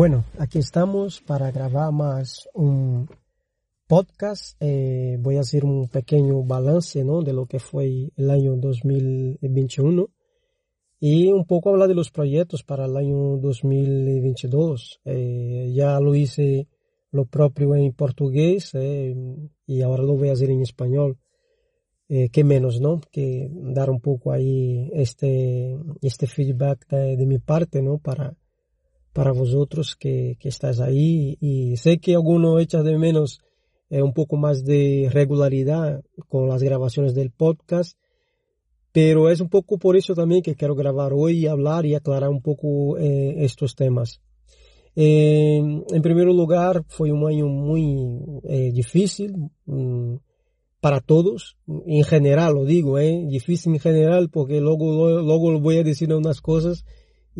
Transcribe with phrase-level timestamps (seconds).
[0.00, 3.06] Bueno, aquí estamos para grabar más un
[3.86, 4.56] podcast.
[4.58, 7.20] Eh, voy a hacer un pequeño balance ¿no?
[7.20, 10.08] de lo que fue el año 2021
[11.00, 15.02] y un poco hablar de los proyectos para el año 2022.
[15.04, 16.66] Eh, ya lo hice
[17.10, 19.14] lo propio en portugués eh,
[19.66, 21.18] y ahora lo voy a hacer en español.
[22.08, 23.02] Eh, que menos, ¿no?
[23.12, 27.98] Que dar un poco ahí este, este feedback de, de mi parte, ¿no?
[27.98, 28.34] Para,
[29.12, 33.40] para vosotros que, que estás ahí y sé que alguno echa de menos
[33.90, 37.98] eh, un poco más de regularidad con las grabaciones del podcast,
[38.92, 42.40] pero es un poco por eso también que quiero grabar hoy hablar y aclarar un
[42.40, 44.20] poco eh, estos temas.
[44.94, 48.20] Eh, en primer lugar, fue un año muy
[48.72, 50.16] difícil mm,
[50.80, 56.14] para todos, en general lo digo, difícil en general porque luego, luego voy a decir
[56.14, 56.84] unas cosas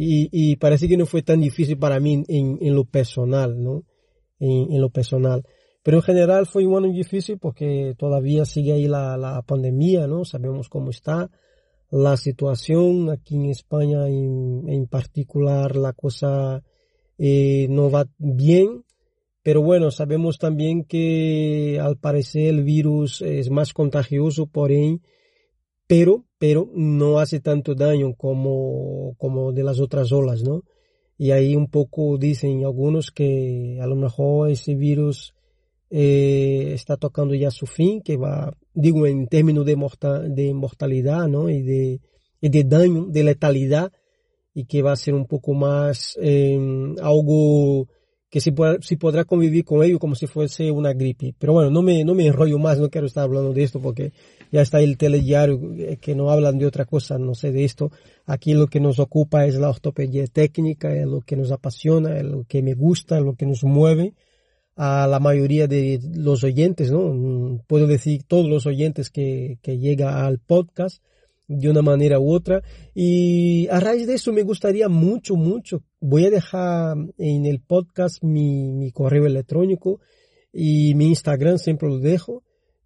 [0.03, 3.84] y, y, parece que no fue tan difícil para mí en, en lo personal, ¿no?
[4.39, 5.45] En, en, lo personal.
[5.83, 10.25] Pero en general fue un año difícil porque todavía sigue ahí la, la pandemia, ¿no?
[10.25, 11.31] Sabemos cómo está
[11.91, 16.62] la situación aquí en España en, en particular, la cosa
[17.19, 18.85] eh, no va bien.
[19.42, 25.01] Pero bueno, sabemos también que al parecer el virus es más contagioso por ahí
[25.90, 30.62] pero, pero no hace tanto daño como, como de las otras olas, ¿no?
[31.18, 35.34] Y ahí un poco dicen algunos que a lo mejor ese virus
[35.90, 41.27] eh, está tocando ya su fin, que va, digo, en términos de, mortal, de mortalidad,
[41.27, 41.50] ¿no?
[41.50, 42.00] Y de,
[42.40, 43.92] y de daño, de letalidad,
[44.55, 46.56] y que va a ser un poco más eh,
[47.02, 47.89] algo
[48.30, 51.35] que se podrá convivir con ello como si fuese una gripe.
[51.36, 54.13] Pero bueno, no me, no me enrollo más, no quiero estar hablando de esto porque
[54.52, 57.91] ya está el telediario eh, que no hablan de otra cosa, no sé de esto.
[58.27, 62.24] Aquí lo que nos ocupa es la ortopedia técnica, es lo que nos apasiona, es
[62.24, 64.14] lo que me gusta, es lo que nos mueve
[64.77, 67.12] a la mayoría de los oyentes, ¿no?
[67.12, 71.02] Mm, puedo decir todos los oyentes que, que llega al podcast
[71.48, 72.62] de una manera u otra.
[72.95, 75.83] Y a raíz de eso me gustaría mucho, mucho.
[76.02, 80.00] Voy a dejar en el podcast mi, correo electrónico
[80.50, 82.42] y mi Instagram, siempre lo dejo.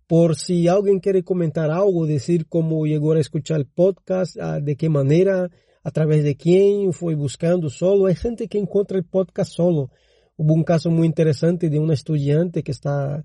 [0.08, 4.75] Por si alguien quiere comentar algo, decir cómo llegó a escuchar el podcast, ah, de
[4.75, 5.48] qué manera,
[5.84, 8.06] a través de quién, fue buscando solo.
[8.06, 9.91] Hay gente que encuentra el podcast solo.
[10.36, 13.25] Hubo un caso muy interesante de una estudiante que está,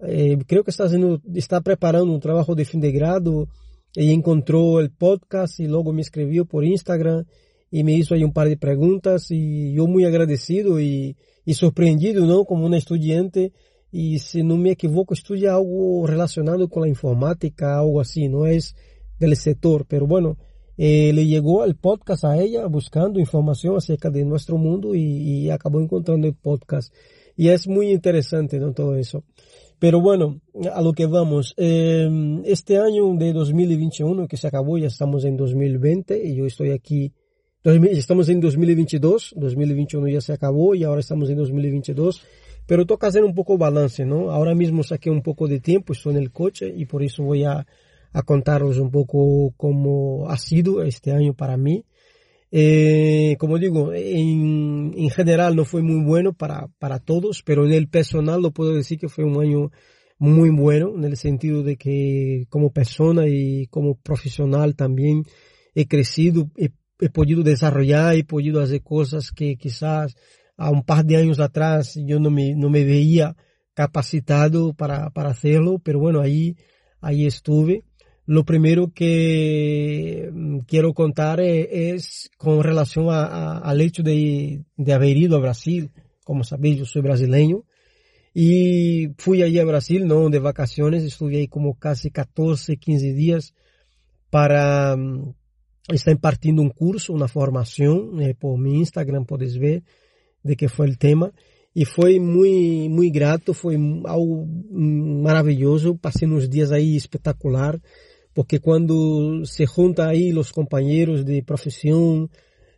[0.00, 3.46] eh, creo que está haciendo, está preparando un trabajo de fin de grado
[3.94, 7.24] y encontró el podcast y luego me escribió por Instagram
[7.70, 11.16] y me hizo ahí un par de preguntas y yo muy agradecido y,
[11.54, 12.44] sorprendido, ¿no?
[12.44, 13.52] Como una estudiante
[13.90, 18.76] y si no me equivoco estudia algo relacionado con la informática, algo así, no es
[19.18, 20.36] del sector, pero bueno,
[20.76, 25.50] eh, le llegó el podcast a ella buscando información acerca de nuestro mundo y, y
[25.50, 26.92] acabó encontrando el podcast.
[27.34, 28.72] Y es muy interesante, ¿no?
[28.72, 29.24] Todo eso.
[29.78, 30.40] Pero bueno,
[30.72, 31.54] a lo que vamos.
[31.56, 32.08] Eh,
[32.44, 37.12] este año de 2021 que se acabó, ya estamos en 2020 y yo estoy aquí.
[37.68, 42.22] Estamos en 2022, 2021 ya se acabó y ahora estamos en 2022.
[42.66, 44.30] Pero toca hacer un poco balance, ¿no?
[44.30, 47.44] Ahora mismo saqué un poco de tiempo, estoy en el coche y por eso voy
[47.44, 47.66] a,
[48.12, 51.84] a contaros un poco cómo ha sido este año para mí.
[52.50, 57.72] Eh, como digo, en, en, general no fue muy bueno para, para todos, pero en
[57.72, 59.70] el personal lo puedo decir que fue un año
[60.16, 65.24] muy bueno, en el sentido de que como persona y como profesional también
[65.74, 66.70] he crecido, he,
[67.00, 70.16] he podido desarrollar, he podido hacer cosas que quizás
[70.56, 73.36] a un par de años atrás yo no me, no me veía
[73.74, 76.56] capacitado para, para hacerlo, pero bueno, ahí,
[77.00, 77.84] ahí estuve.
[78.26, 84.64] Lo primero que mm, quiero contar e, es, con relación a, a, al hecho de,
[84.76, 85.92] de, haber ido a Brasil.
[86.24, 87.64] Como sabéis, yo soy brasileño.
[88.34, 90.28] Y fui allí a Brasil, ¿no?
[90.28, 91.04] De vacaciones.
[91.04, 93.54] Estuve ahí como casi 14, 15 días
[94.28, 95.34] para um,
[95.88, 98.20] estar impartiendo un curso, una formación.
[98.22, 99.82] Eh, por mi Instagram puedes ver.
[100.42, 101.32] de qué fue el tema.
[101.74, 105.96] Y fue muy, muy grato, fue algo maravilloso.
[105.96, 107.80] Pasé unos días ahí espectacular,
[108.32, 112.30] porque cuando se junta ahí los compañeros de profesión,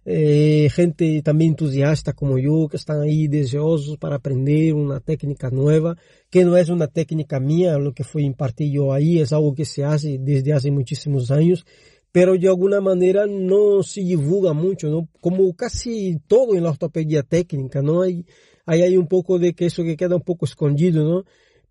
[0.04, 5.96] eh, gente también entusiasta como yo, que están ahí deseosos para aprender una técnica nueva,
[6.30, 9.64] que no es una técnica mía, lo que fue impartir yo ahí, es algo que
[9.64, 11.66] se hace desde hace muchísimos años,
[12.12, 15.08] pero de alguna manera no se divulga mucho, ¿no?
[15.20, 18.02] Como casi todo en la ortopedia técnica, ¿no?
[18.02, 18.24] Hay,
[18.66, 21.24] hay, hay un poco de que eso que queda un poco escondido, ¿no?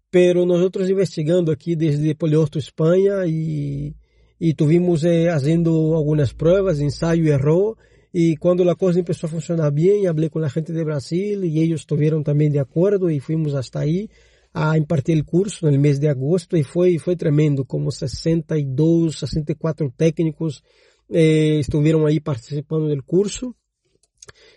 [0.09, 3.95] Pero nosotros investigando aquí desde Poliorto España y,
[4.39, 7.77] y tuvimos eh, haciendo algunas pruebas, ensayo y error,
[8.11, 11.61] y cuando la cosa empezó a funcionar bien, hablé con la gente de Brasil y
[11.61, 14.09] ellos estuvieron también de acuerdo y fuimos hasta ahí
[14.53, 19.15] a impartir el curso en el mes de agosto y fue, fue tremendo, como 62,
[19.15, 20.63] 64 técnicos
[21.09, 23.55] eh, estuvieron ahí participando del curso.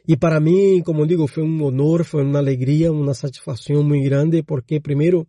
[0.06, 4.43] Y para mí, como digo, fue un honor, fue una alegría, una satisfacción muy grande,
[4.43, 5.29] porque primero,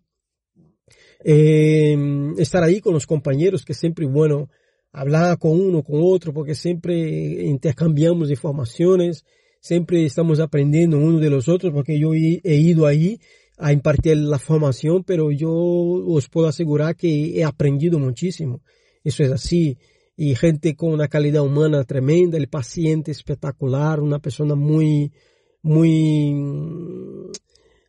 [1.24, 1.96] eh,
[2.38, 4.50] estar ahí con los compañeros, que siempre, bueno,
[4.92, 9.26] hablar con uno, con otro, porque siempre intercambiamos informaciones,
[9.60, 13.20] siempre estamos aprendiendo uno de los otros, porque yo he, ido ahí
[13.58, 18.62] a impartir la formación, pero yo os puedo asegurar que he aprendido muchísimo.
[19.04, 19.78] Eso es así.
[20.16, 25.12] Y gente con una calidad humana tremenda, el paciente espectacular, una persona muy,
[25.62, 26.36] muy,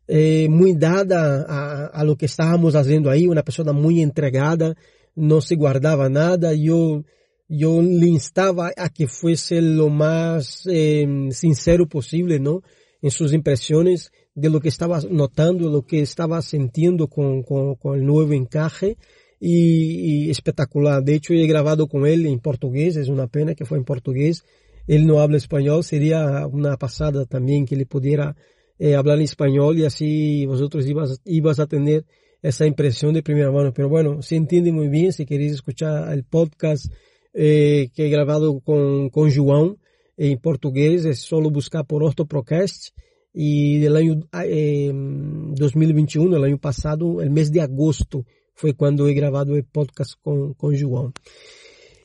[0.09, 4.75] eh, muy dada a, lo que estábamos haciendo ahí, una persona muy entregada,
[5.15, 7.05] no se guardaba nada, yo,
[7.49, 12.63] yo le instaba a que fuese lo más eh, sincero posible, ¿no?
[13.03, 18.05] En sus impresiones de lo que estaba notando, lo que estaba sintiendo con, con, el
[18.05, 18.97] nuevo encaje
[19.39, 21.03] y, y, espectacular.
[21.03, 24.45] De hecho, he grabado con él en portugués, es una pena que fue en portugués.
[24.87, 28.37] Él no habla español, sería una pasada también que le pudiera
[28.79, 32.05] eh, hablar en español y así vosotros ibas, ibas a tener
[32.43, 33.73] esa impresión de primera mano.
[33.73, 36.93] Pero bueno, se entiende muy bien si queréis escuchar el podcast
[37.33, 39.79] eh, que he grabado con, con João
[40.17, 42.95] en portugués, es solo buscar por Ortoprocast.
[43.35, 49.15] Y del año eh, 2021, el año pasado, el mes de agosto, fue cuando he
[49.15, 51.13] grabado el podcast con, con João.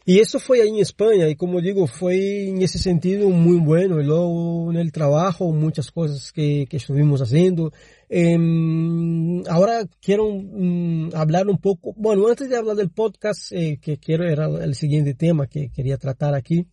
[0.10, 4.02] Y eso fue ahí en España y como digo, fue en ese sentido muy bueno.
[4.02, 7.72] Y luego en el trabajo, muchas cosas que, que estuvimos haciendo.
[8.10, 8.36] Eh,
[9.48, 14.28] ahora quiero um, hablar un poco, bueno, antes de hablar del podcast, eh, que quiero
[14.28, 16.66] era el siguiente tema que quería tratar aquí.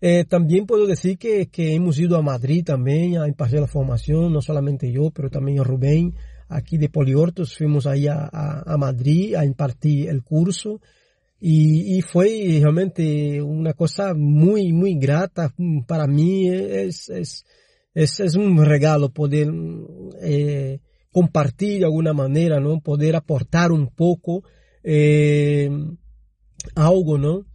[0.00, 4.32] Eh, también puedo decir que, que hemos ido a Madrid también a impartir la formación,
[4.32, 6.14] no solamente yo, pero también a Rubén,
[6.48, 10.80] aquí de Poliortos, fuimos ahí a, Madrid a impartir el curso.
[11.42, 15.54] Y, y, fue realmente una cosa muy, muy grata
[15.86, 16.48] para mí.
[16.50, 17.46] Es, es,
[17.94, 19.48] es, es un regalo poder
[20.20, 20.80] eh,
[21.10, 22.80] compartir de alguna manera, ¿no?
[22.80, 24.42] Poder aportar un poco
[24.82, 25.70] eh,
[26.74, 27.46] algo, ¿no?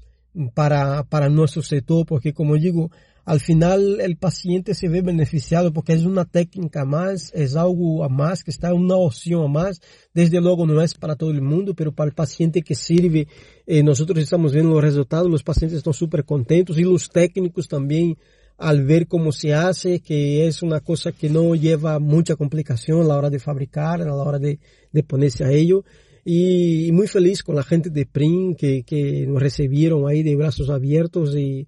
[0.53, 2.91] Para, para nuestro sector, porque como digo,
[3.25, 8.09] al final el paciente se ve beneficiado porque es una técnica más, es algo a
[8.09, 9.81] más, que está una opción a más.
[10.13, 13.27] Desde luego no es para todo el mundo, pero para el paciente que sirve,
[13.65, 18.15] eh, nosotros estamos viendo los resultados, los pacientes están súper contentos y los técnicos también
[18.57, 23.05] al ver cómo se hace, que es una cosa que no lleva mucha complicación a
[23.05, 24.59] la hora de fabricar, a la hora de,
[24.91, 25.83] de ponerse a ello.
[26.27, 30.71] Y, muy feliz con la gente de PRIN que, que nos recibieron ahí de brazos
[30.71, 31.67] abiertos y,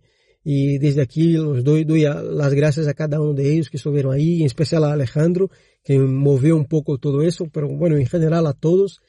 [0.49, 4.13] y desde aquí los doy, doy las gracias a cada uno de ellos que estuvieron
[4.13, 5.51] ahí, en especial a Alejandro,
[5.83, 9.01] que movió un poco todo eso, pero bueno, en general a todos.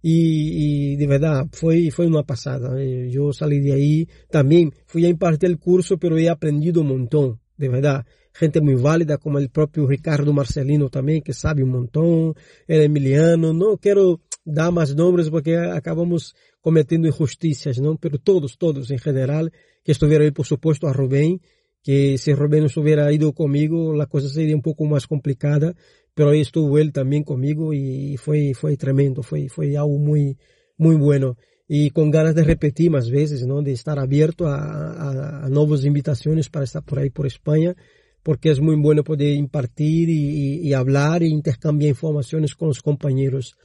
[0.00, 2.80] Y, y de verdad, fue, fue una pasada.
[2.80, 6.88] Eh, yo salí de ahí, también fui a impartir el curso, pero he aprendido un
[6.88, 8.06] montón, de verdad.
[8.32, 12.34] Gente muy válida, como el propio Ricardo Marcelino también, que sabe un montón,
[12.66, 17.96] el Emiliano, no quiero dar más nombres porque acabamos cometiendo injusticias, ¿no?
[17.96, 19.52] Pero todos, todos en general,
[19.84, 21.40] que estuvieron ahí, por supuesto, a Rubén,
[21.82, 25.74] que si Rubén no hubiera ido conmigo, la cosa sería un poco más complicada,
[26.14, 30.38] pero ahí estuvo él también conmigo y fue, fue tremendo, fue, fue algo muy,
[30.78, 31.36] muy bueno.
[31.68, 33.60] Y con ganas de repetir más veces, ¿no?
[33.60, 37.74] De estar abierto a, a, a nuevas invitaciones para estar por ahí por España,
[38.22, 42.80] porque es muy bueno poder impartir y, y, y hablar e intercambiar informaciones con los
[42.80, 43.56] compañeros.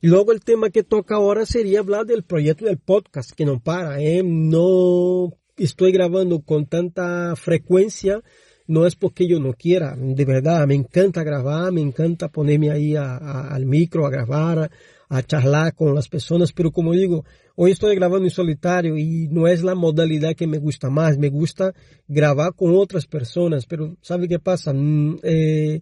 [0.00, 3.60] Y luego el tema que toca ahora sería hablar del proyecto del podcast, que no
[3.60, 4.22] para, ¿eh?
[4.24, 8.22] No estoy grabando con tanta frecuencia,
[8.68, 12.94] no es porque yo no quiera, de verdad, me encanta grabar, me encanta ponerme ahí
[12.94, 14.70] a, al micro a grabar,
[15.08, 17.24] a charlar con las personas, pero como digo,
[17.56, 21.30] hoy estoy grabando en solitario y no es la modalidad que me gusta más, me
[21.30, 21.74] gusta
[22.06, 24.72] grabar con otras personas, pero ¿sabe qué pasa?
[24.72, 25.80] Mm, eh,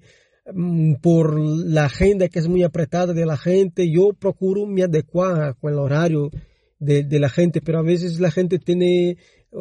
[1.03, 5.73] por la agenda que es muy apretada de la gente, yo procuro me adecuar con
[5.73, 6.31] el horario
[6.79, 9.17] de, la gente, pero a veces la gente tiene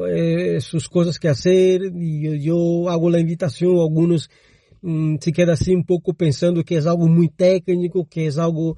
[0.09, 4.29] eh, sus cosas que hacer y yo, hago la invitación, algunos
[4.81, 8.77] mm, se queda así un poco pensando que es algo muy técnico, que es algo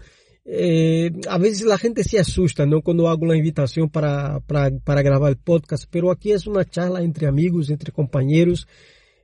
[0.49, 2.81] eh, a veces la gente se asusta, ¿no?
[2.81, 7.01] Cuando hago la invitación para, para, para grabar el podcast, pero aquí es una charla
[7.01, 8.65] entre amigos, entre compañeros,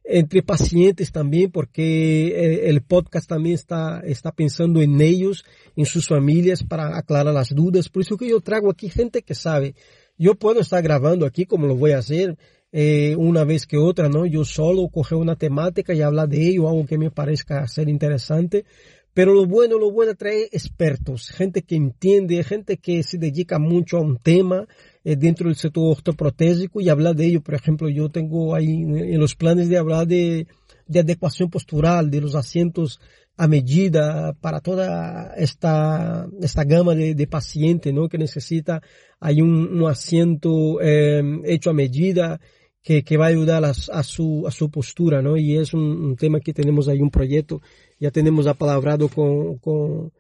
[0.04, 5.46] entre pacientes también, porque eh, el podcast también está, está pensando en ellos,
[5.76, 7.90] en sus familias, para aclarar las dudas.
[7.90, 9.76] Por eso que yo traigo aquí gente que sabe.
[10.18, 12.38] Yo puedo estar grabando aquí como lo voy a hacer
[12.72, 14.26] eh, una vez que otra, ¿no?
[14.26, 18.66] Yo solo coger una temática y hablar de ello, algo que me parezca ser interesante,
[19.14, 23.60] pero lo bueno, lo bueno es traer expertos, gente que entiende, gente que se dedica
[23.60, 24.68] mucho a un tema
[25.04, 27.42] eh, dentro del sector ortoprotésico y hablar de ello.
[27.42, 30.48] Por ejemplo, yo tengo ahí en los planes de hablar de,
[30.88, 33.00] de adecuación postural, de los asientos
[33.36, 38.08] a medida para toda esta, esta gama de, de pacientes, ¿no?
[38.08, 38.82] Que necesita,
[39.20, 42.40] hay un, asiento eh, hecho a medida
[42.84, 45.36] que, que va a ayudar a, su, a su postura, ¿no?
[45.38, 47.62] Y es un, un, tema que tenemos ahí un proyecto,
[48.00, 50.12] ya tenemos apalabrado con, con,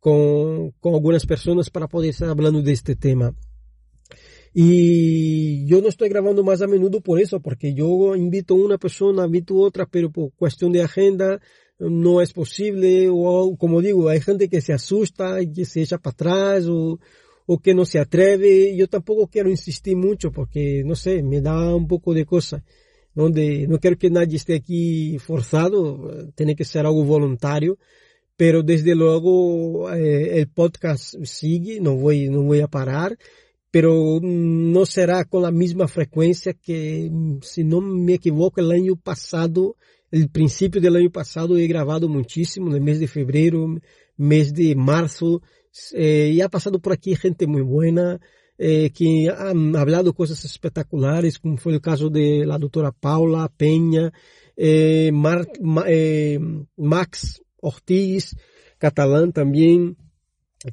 [0.00, 3.34] con, con algunas personas para poder estar hablando de este tema.
[4.56, 8.78] Y yo no estoy grabando más a menudo por eso, porque yo invito a una
[8.78, 11.40] persona, invito a otra, pero por cuestión de agenda
[11.80, 15.98] no es posible, o como digo, hay gente que se asusta y que se echa
[15.98, 17.00] para atrás, o,
[17.46, 18.76] o que no se atreve.
[18.76, 22.64] Yo tampoco quiero insistir mucho porque, no sé, me da un poco de cosa.
[23.12, 27.78] Donde no quiero que nadie esté aquí forzado, tiene que ser algo voluntario.
[28.36, 33.16] Pero desde luego eh, el podcast sigue, no voy, no voy a parar,
[33.74, 37.10] pero no será con la misma frecuencia que,
[37.42, 39.74] si no me equivoco, el año pasado,
[40.12, 43.66] el principio del año pasado he grabado muchísimo, en el mes de febrero,
[44.16, 45.42] mes de marzo,
[45.92, 48.20] eh, y ha pasado por aquí gente muy buena,
[48.58, 54.12] eh, que han hablado cosas espectaculares, como fue el caso de la doctora Paula Peña,
[54.56, 55.48] eh, Mar,
[55.88, 56.38] eh,
[56.76, 58.36] Max Ortiz,
[58.78, 59.96] catalán también,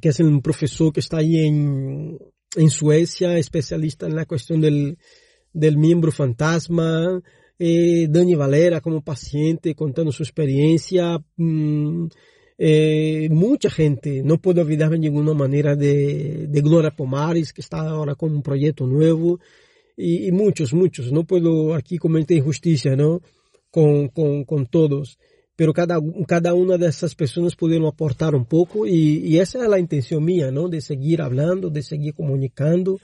[0.00, 2.16] que es un profesor que está ahí en,
[2.56, 4.98] en Suecia, especialista en la cuestión del,
[5.52, 7.22] del miembro fantasma,
[7.58, 12.06] eh, Dani Valera como paciente contando su experiencia, mmm,
[12.58, 17.80] eh, mucha gente, no puedo olvidarme de ninguna manera de, de Gloria Pomares, que está
[17.80, 19.40] ahora con un proyecto nuevo,
[19.96, 23.20] y, y muchos, muchos, no puedo aquí cometer injusticia, ¿no?
[23.70, 25.18] Con, con, con todos,
[25.56, 29.68] pero cada, cada una de esas personas pudieron aportar un poco y, y esa es
[29.68, 30.68] la intención mía, ¿no?
[30.68, 32.98] De seguir hablando, de seguir comunicando.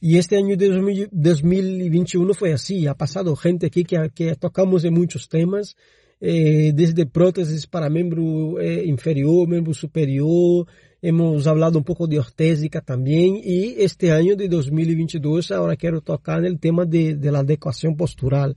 [0.00, 4.94] Y este año de 2021 fue así, ha pasado gente aquí que, que tocamos en
[4.94, 5.76] muchos temas,
[6.20, 10.66] eh, desde próteses para miembro eh, inferior, miembro superior,
[11.02, 16.44] hemos hablado un poco de ortésica también y este año de 2022 ahora quiero tocar
[16.44, 18.56] el tema de, de la adecuación postural.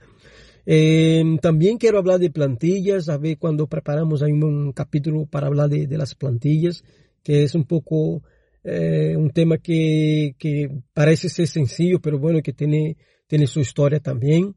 [0.66, 5.70] Eh, también quiero hablar de plantillas, a ver cuando preparamos ahí un capítulo para hablar
[5.70, 6.84] de, de las plantillas,
[7.24, 8.22] que es un poco
[8.64, 14.00] eh, un tema que, que parece ser sencillo, pero bueno, que tiene, tiene su historia
[14.00, 14.56] también.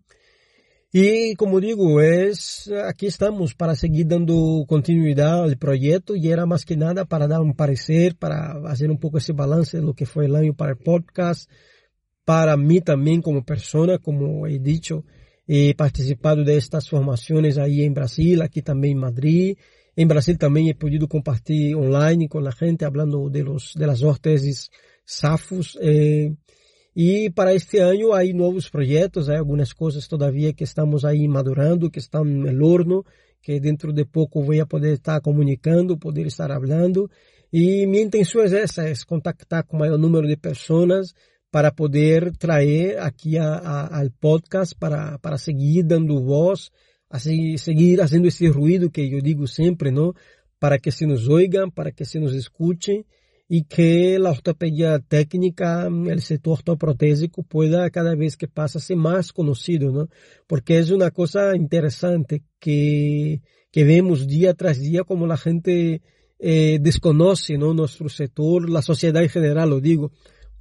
[0.93, 6.65] Y como digo, es, aquí estamos para seguir dando continuidad al proyecto y era más
[6.65, 10.07] que nada para dar un parecer, para hacer un poco ese balance de lo que
[10.07, 11.51] fue el año para el podcast,
[12.25, 15.05] para mí también como persona, como he dicho,
[15.47, 19.59] he participado de estas formaciones ahí en Brasil, aquí también en Madrid.
[19.97, 24.03] En Brasil también he podido compartir online con la gente hablando de los, de las
[24.03, 24.71] órtesis
[25.05, 25.79] SAFOS.
[25.81, 26.35] Eh,
[26.95, 31.91] y para este año hay nuevos proyectos, hay algunas cosas todavía que estamos ahí madurando,
[31.91, 33.05] que están en el horno,
[33.43, 37.11] que dentro de poco voy a poder estar comunicando, poder estar hablando.
[37.51, 41.15] Y mi intención es esa, es contactar con mayor número de personas
[41.55, 46.73] para poder traer aquí al podcast para, para seguir dando voz,
[47.09, 50.15] así, seguir haciendo ese ruido que yo digo siempre, ¿no?
[50.59, 53.07] Para que se nos oigan, para que se nos escuchen
[53.49, 59.33] y que la ortopedia técnica, el sector ortoprotésico pueda cada vez que pasa ser más
[59.33, 60.09] conocido, ¿no?
[60.49, 66.03] Porque es una cosa interesante que, que vemos día tras día como la gente
[66.41, 67.75] eh, desconoce, ¿no?
[67.75, 70.11] Nuestro sector, la sociedad en general, lo digo,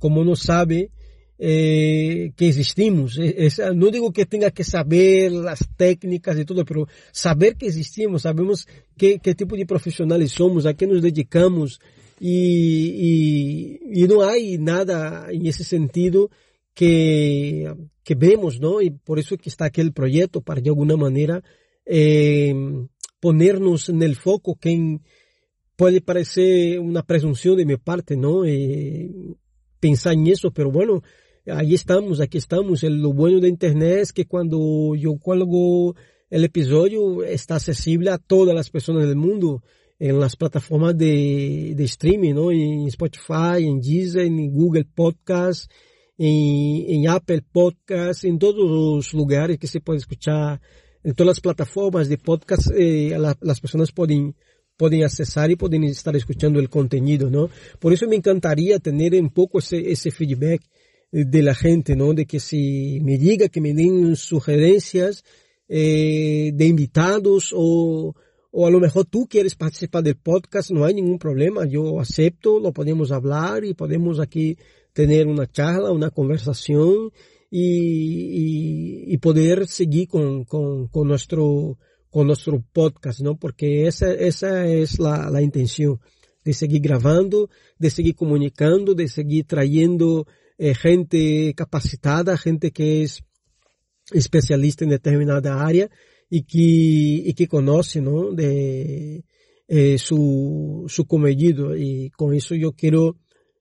[0.03, 0.91] como no sabe
[1.39, 3.17] eh, que existimos.
[3.17, 8.23] Es, no digo que tenga que saber las técnicas y todo, pero saber que existimos,
[8.23, 8.67] sabemos
[8.97, 11.79] qué, tipo de profesionales somos, a qué nos dedicamos,
[12.19, 13.79] y,
[14.09, 16.29] no hay nada en ese sentido
[16.73, 18.81] que, que vemos, ¿no?
[18.81, 21.41] Y por eso que está aquel proyecto, para de alguna manera
[21.85, 22.53] eh,
[23.21, 24.99] ponernos en el foco que
[25.77, 28.43] puede parecer una presunción de mi parte, ¿no?
[28.43, 29.09] Eh,
[29.83, 31.03] pensar en eso, pero bueno,
[31.45, 32.83] ahí estamos, aquí estamos.
[32.83, 35.93] lo bueno de Internet es que cuando yo cuelgo
[36.29, 39.61] el episodio está accesible a todas las personas del mundo
[39.99, 42.49] en las plataformas de, de streaming, ¿no?
[42.49, 45.69] En Spotify, en Deezer, en Google Podcast,
[46.17, 50.61] en, en Apple Podcast, en todos los lugares que se puede escuchar,
[51.03, 54.33] en todas las plataformas de podcast, eh, la, las personas pueden
[54.77, 57.49] pueden accesar y pueden estar escuchando el contenido, ¿no?
[57.79, 60.61] Por eso me encantaría tener un poco ese, ese feedback
[61.11, 62.13] de la gente, ¿no?
[62.13, 65.23] De que si me diga, que me den sugerencias
[65.67, 68.15] eh, de invitados o,
[68.51, 72.59] o a lo mejor tú quieres participar del podcast, no hay ningún problema, yo acepto,
[72.59, 74.57] lo podemos hablar y podemos aquí
[74.93, 77.11] tener una charla, una conversación
[77.49, 81.77] y, y, y poder seguir con, con, con, nuestro,
[82.13, 83.39] con nuestro podcast, ¿no?
[83.39, 85.99] Porque esa, esa es la, la intención
[86.45, 90.27] de seguir grabando, de seguir comunicando, de seguir trayendo
[90.59, 93.23] eh, gente capacitada, gente que es
[94.11, 95.89] especialista en determinada área
[96.29, 98.31] y que, y que conoce, ¿no?
[98.31, 99.25] De
[99.67, 103.17] eh, su, su comedido y con eso yo quiero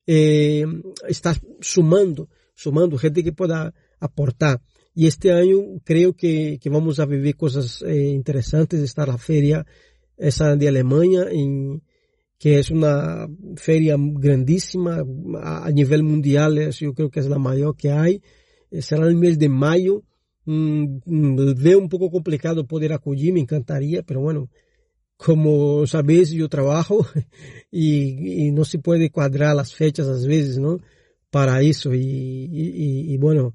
[0.07, 0.67] eh,
[1.09, 4.61] estar sumando, sumando gente que pueda aportar.
[4.95, 8.81] Y este año creo que, vamos a vivir cosas eh, interesantes.
[8.81, 9.65] Está la feria,
[10.17, 11.27] esa de Alemania,
[12.39, 15.03] que es una feria grandísima
[15.43, 16.59] a, nivel mundial.
[16.59, 18.23] Es, yo creo que es la mayor que hay.
[18.71, 20.03] Eh, será el mes de mayo.
[20.45, 24.51] Mm, mm, veo un poco complicado poder acudir, me encantaría, pero bueno,
[25.17, 27.07] como sabéis, yo trabajo
[27.71, 30.81] y, no se puede cuadrar las fechas a veces, ¿no?
[31.31, 33.55] Para eso y, bueno,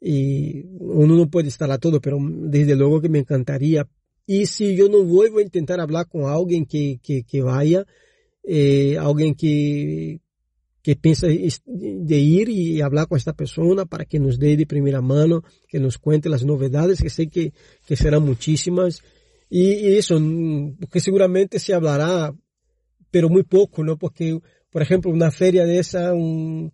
[0.00, 3.88] y uno no puede estar a todo, pero desde luego que me encantaría.
[4.26, 7.84] Y si yo no voy, voy a intentar hablar con alguien que, que, vaya,
[8.42, 10.20] eh, alguien que,
[10.82, 15.00] que piensa de ir y hablar con esta persona para que nos dé de primera
[15.00, 17.52] mano, que nos cuente las novedades, que sé que,
[17.86, 19.02] que serán muchísimas
[19.48, 20.20] y, eso,
[20.90, 22.34] que seguramente se hablará,
[23.10, 23.96] pero muy poco, ¿no?
[23.96, 24.38] Porque,
[24.70, 26.72] por ejemplo, una feria de esa, un,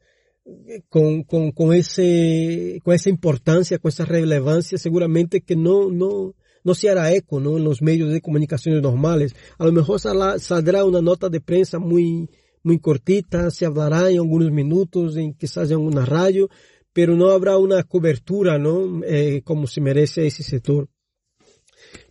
[0.89, 6.75] con, con, con, ese, con esa importancia, con esa relevancia, seguramente que no, no, no
[6.75, 7.57] se hará eco, ¿no?
[7.57, 9.35] En los medios de comunicaciones normales.
[9.59, 12.29] A lo mejor saldrá una nota de prensa muy,
[12.63, 16.49] muy cortita, se hablará en algunos minutos, en quizás en una radio,
[16.93, 19.03] pero no habrá una cobertura, ¿no?
[19.05, 20.89] Eh, como se merece ese sector.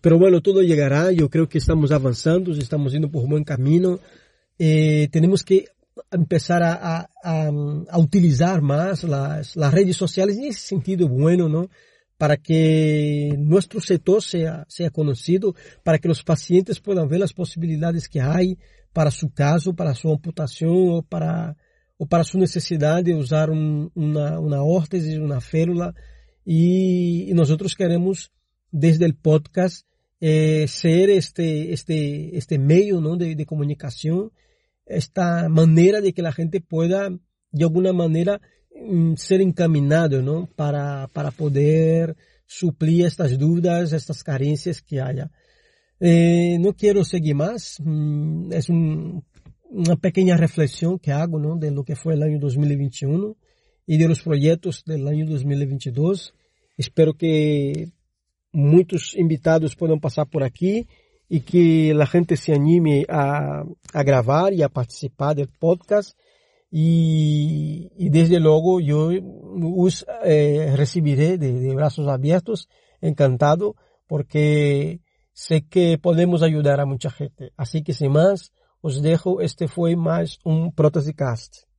[0.01, 1.11] Pero bueno, todo llegará.
[1.11, 3.99] Yo creo que estamos avanzando, estamos yendo por un buen camino.
[4.57, 5.65] Eh, tenemos que
[6.11, 7.47] empezar a, a,
[7.89, 11.69] a, utilizar más las, las, redes sociales en ese sentido bueno, ¿no?
[12.17, 18.07] Para que nuestro sector sea, sea conocido, para que los pacientes puedan ver las posibilidades
[18.07, 18.57] que hay
[18.93, 21.55] para su caso, para su amputación o para,
[21.97, 25.93] o para su necesidad de usar un, una, una órtesis, una férula.
[26.45, 28.31] Y, y nosotros queremos,
[28.71, 29.85] desde el podcast,
[30.19, 33.17] eh, ser este, este, este medio ¿no?
[33.17, 34.31] de, de, comunicación,
[34.91, 37.10] esta manera de que la gente pueda
[37.51, 38.41] de alguna manera
[38.75, 40.47] mm, ser encaminado ¿no?
[40.56, 45.32] para, para poder suplir estas dudas, estas carencias que haya.
[45.99, 49.23] Eh, no quiero seguir más, mm, es un,
[49.69, 51.56] una pequeña reflexión que hago ¿no?
[51.58, 53.38] de lo que fue el año 2021
[53.88, 56.34] y de los proyectos del año 2022.
[56.77, 57.91] Espero que
[58.51, 60.88] muitos invitados puedan passar por aqui
[61.31, 63.63] e que a gente se anime a,
[63.93, 66.13] a gravar e a participar do podcast.
[66.73, 69.11] E desde logo eu
[69.77, 72.67] os eh, receberei de, braços abertos,
[73.01, 73.73] encantado,
[74.07, 74.99] porque
[75.33, 77.51] sei que podemos ajudar a muita gente.
[77.57, 78.51] Assim que sem mais,
[78.83, 81.70] os dejo, este foi mais um Protesicast.